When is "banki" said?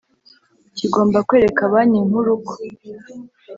1.71-1.99